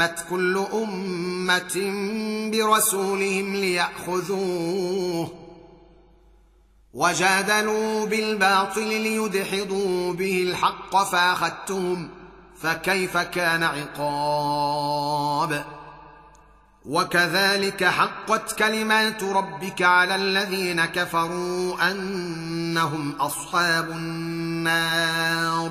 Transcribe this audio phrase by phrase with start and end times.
[0.00, 1.60] همت كل امه
[2.52, 5.32] برسولهم لياخذوه
[6.94, 12.08] وجادلوا بالباطل ليدحضوا به الحق فاخذتهم
[12.62, 15.64] فكيف كان عقاب
[16.86, 25.70] وكذلك حقت كلمات ربك على الذين كفروا انهم اصحاب النار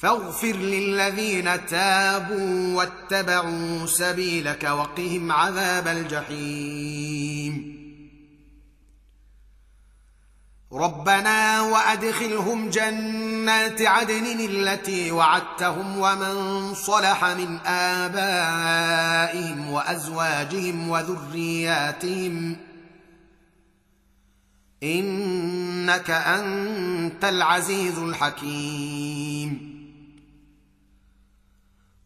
[0.00, 7.80] فاغفر للذين تابوا واتبعوا سبيلك وقهم عذاب الجحيم
[10.72, 22.56] ربنا وادخلهم جنات عدن التي وعدتهم ومن صلح من ابائهم وازواجهم وذرياتهم
[24.82, 29.69] انك انت العزيز الحكيم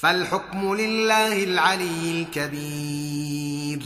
[0.00, 3.82] فالحكم لله العلي الكبير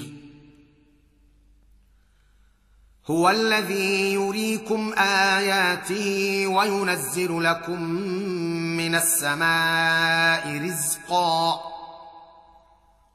[3.11, 7.83] هو الذي يريكم اياته وينزل لكم
[8.77, 11.61] من السماء رزقا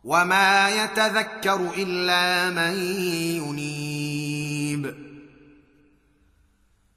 [0.03, 2.79] وما يتذكر الا من
[3.43, 4.34] ينير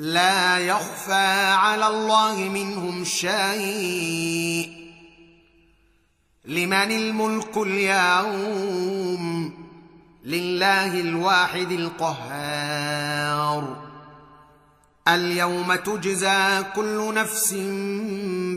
[0.00, 4.70] لا يخفى على الله منهم شيء
[6.44, 9.52] لمن الملك اليوم
[10.24, 13.76] لله الواحد القهار
[15.08, 17.52] اليوم تجزى كل نفس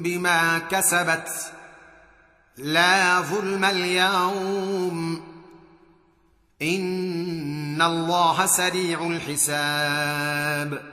[0.03, 1.29] بما كسبت
[2.57, 5.21] لا ظلم اليوم
[6.61, 10.92] ان الله سريع الحساب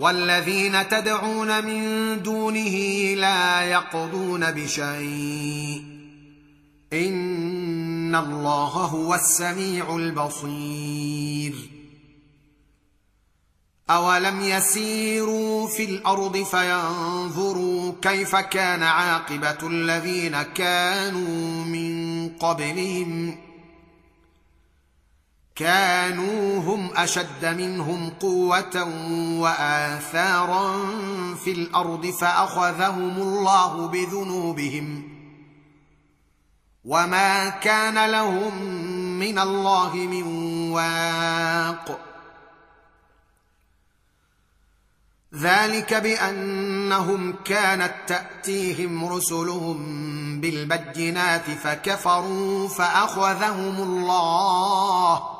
[0.00, 2.70] والذين تدعون من دونه
[3.14, 5.84] لا يقضون بشيء
[6.92, 11.52] ان الله هو السميع البصير
[13.90, 23.36] اولم يسيروا في الارض فينظروا كيف كان عاقبه الذين كانوا من قبلهم
[25.60, 28.84] كانوا هم اشد منهم قوه
[29.40, 30.76] واثارا
[31.44, 35.02] في الارض فاخذهم الله بذنوبهم
[36.84, 38.64] وما كان لهم
[39.18, 40.22] من الله من
[40.72, 41.98] واق
[45.34, 49.76] ذلك بانهم كانت تاتيهم رسلهم
[50.40, 55.39] بالبينات فكفروا فاخذهم الله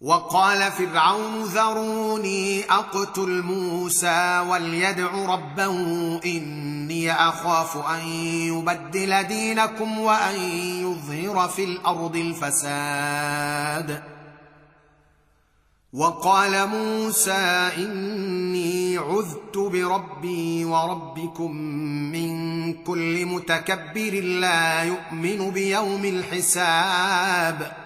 [0.00, 5.72] وقال فرعون ذروني اقتل موسى وليدع ربه
[6.24, 10.40] اني اخاف ان يبدل دينكم وان
[10.82, 14.02] يظهر في الارض الفساد
[15.92, 21.50] وقال موسى اني عذت بربي وربكم
[21.86, 27.85] من كل متكبر لا يؤمن بيوم الحساب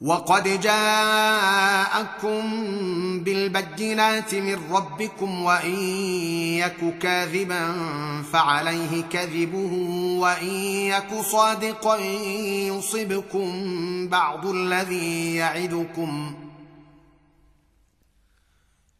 [0.00, 2.40] وقد جاءكم
[3.24, 5.76] بالبينات من ربكم وان
[6.58, 7.74] يك كاذبا
[8.32, 9.72] فعليه كذبه
[10.20, 10.50] وان
[10.80, 11.96] يك صادقا
[12.66, 13.48] يصبكم
[14.08, 16.34] بعض الذي يعدكم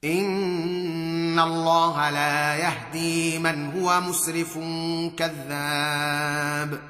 [0.05, 4.59] ان الله لا يهدي من هو مسرف
[5.17, 6.90] كذاب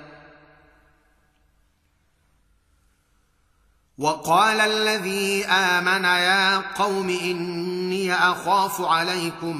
[4.01, 9.55] وقال الذي امن يا قوم اني اخاف عليكم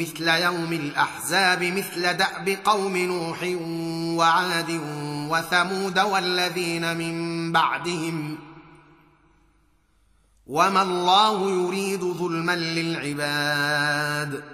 [0.00, 3.38] مثل يوم الاحزاب مثل داب قوم نوح
[4.18, 4.80] وعاد
[5.30, 8.38] وثمود والذين من بعدهم
[10.46, 14.53] وما الله يريد ظلما للعباد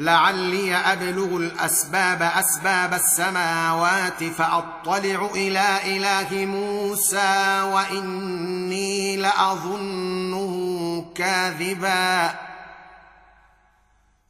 [0.00, 10.54] لعلي ابلغ الاسباب اسباب السماوات فاطلع الى اله موسى واني لاظنه
[11.14, 12.34] كاذبا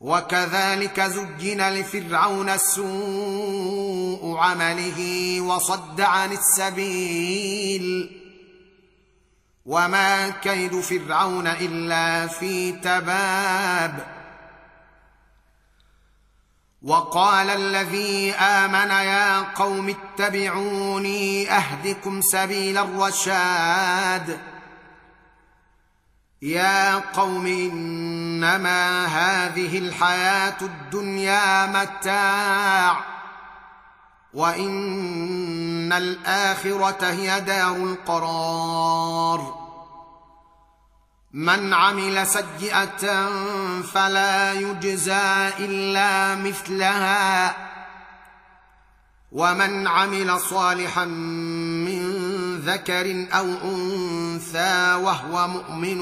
[0.01, 5.01] وكذلك زجن لفرعون سوء عمله
[5.41, 8.11] وصد عن السبيل
[9.67, 14.20] وما كيد فرعون الا في تباب
[16.83, 24.41] وقال الذي امن يا قوم اتبعوني اهدكم سبيل الرشاد
[26.43, 33.01] يا قوم انما هذه الحياه الدنيا متاع
[34.35, 39.60] وان الاخره هي دار القرار
[41.33, 43.29] من عمل سيئه
[43.95, 47.57] فلا يجزى الا مثلها
[49.33, 52.11] ومن عمل صالحا من
[52.61, 55.99] ذكر او انثى وهو مؤمن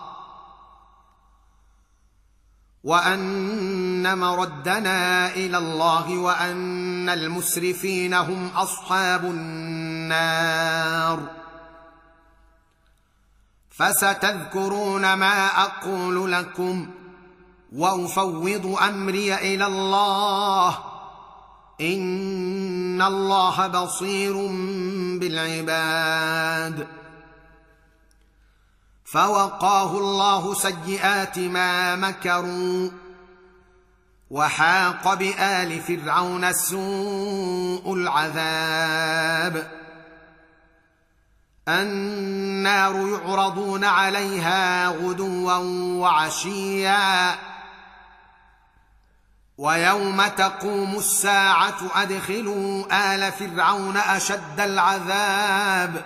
[2.83, 11.19] وان مردنا الى الله وان المسرفين هم اصحاب النار
[13.69, 16.89] فستذكرون ما اقول لكم
[17.73, 20.77] وافوض امري الى الله
[21.81, 24.33] ان الله بصير
[25.19, 27.00] بالعباد
[29.11, 32.89] فوقاه الله سيئات ما مكروا
[34.29, 39.71] وحاق بال فرعون سوء العذاب
[41.67, 45.53] النار يعرضون عليها غدوا
[46.01, 47.35] وعشيا
[49.57, 52.83] ويوم تقوم الساعه ادخلوا
[53.15, 56.05] ال فرعون اشد العذاب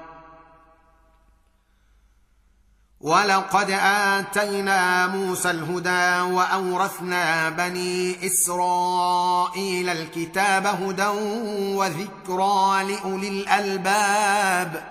[3.03, 11.07] ولقد اتينا موسى الهدى واورثنا بني اسرائيل الكتاب هدى
[11.77, 14.83] وذكرى لاولي الالباب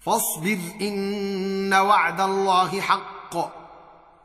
[0.00, 3.60] فاصبر ان وعد الله حق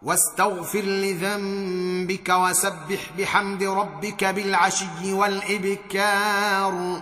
[0.02, 7.02] واستغفر لذنبك وسبح بحمد ربك بالعشي والابكار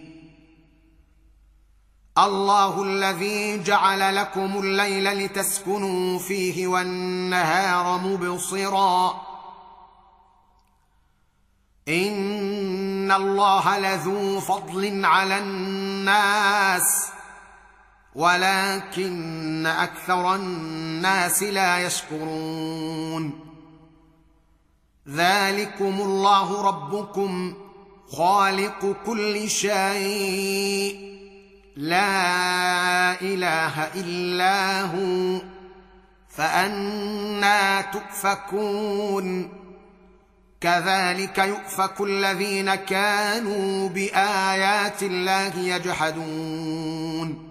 [2.17, 9.21] الله الذي جعل لكم الليل لتسكنوا فيه والنهار مبصرا
[11.87, 16.83] ان الله لذو فضل على الناس
[18.15, 23.39] ولكن اكثر الناس لا يشكرون
[25.07, 27.53] ذلكم الله ربكم
[28.17, 31.10] خالق كل شيء
[31.75, 35.41] لا اله الا هو
[36.29, 39.49] فانا تؤفكون
[40.61, 47.50] كذلك يؤفك الذين كانوا بايات الله يجحدون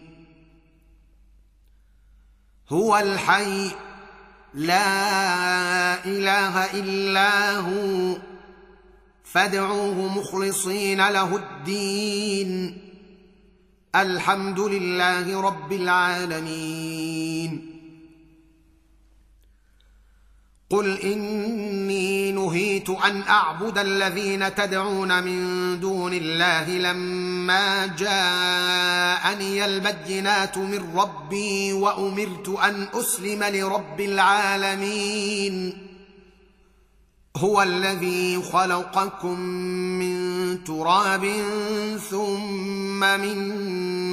[2.73, 3.71] هو الحي
[4.53, 4.83] لا
[6.05, 8.17] اله الا هو
[9.23, 12.77] فادعوه مخلصين له الدين
[13.95, 17.71] الحمد لله رب العالمين
[20.69, 28.80] قل اني نهيت ان اعبد الذين تدعون من دون الله لما جاء
[29.11, 35.87] جاءني البينات من ربي وامرت ان اسلم لرب العالمين
[37.37, 41.33] هو الذي خلقكم من تراب
[42.09, 43.37] ثم من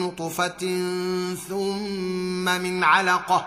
[0.01, 0.59] نطفه
[1.49, 3.47] ثم من علقه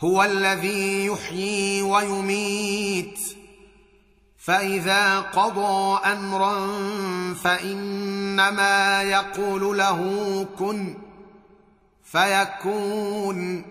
[0.00, 3.18] هو الذي يحيي ويميت
[4.38, 6.66] فاذا قضى امرا
[7.34, 10.00] فانما يقول له
[10.58, 10.94] كن
[12.04, 13.64] فيكون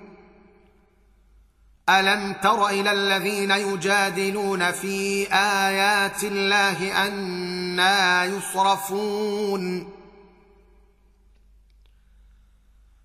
[1.89, 9.94] الم تر الى الذين يجادلون في ايات الله انا يصرفون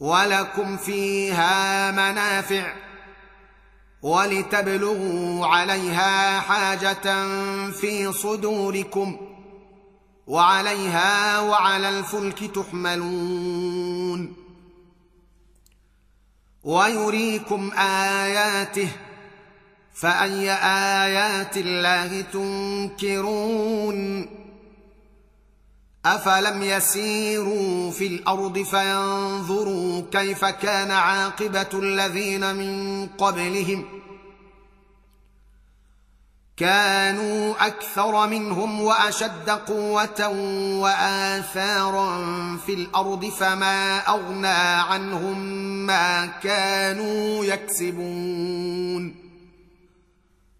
[0.00, 2.72] ولكم فيها منافع
[4.02, 7.10] ولتبلغوا عليها حاجه
[7.70, 9.16] في صدوركم
[10.26, 14.36] وعليها وعلى الفلك تحملون
[16.62, 18.88] ويريكم اياته
[19.94, 24.39] فاي ايات الله تنكرون
[26.06, 33.84] افلم يسيروا في الارض فينظروا كيف كان عاقبه الذين من قبلهم
[36.56, 40.28] كانوا اكثر منهم واشد قوه
[40.80, 42.16] واثارا
[42.66, 44.58] في الارض فما اغنى
[44.92, 45.38] عنهم
[45.86, 49.19] ما كانوا يكسبون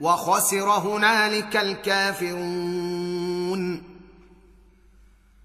[0.00, 3.93] وخسر هنالك الكافرون